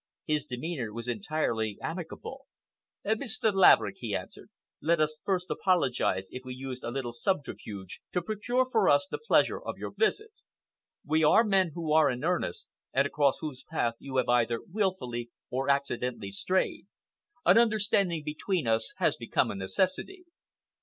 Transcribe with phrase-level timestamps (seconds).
[0.25, 2.47] His demeanor was entirely amicable.
[3.05, 3.53] "Mr.
[3.53, 4.49] Laverick," he answered,
[4.81, 9.19] "let us first apologize if we used a little subterfuge to procure for us the
[9.19, 10.31] pleasure of your visit.
[11.05, 15.29] We are men who are in earnest, and across whose path you have either wilfully
[15.51, 16.87] or accidentally strayed.
[17.45, 20.25] An understanding between us has become a necessity."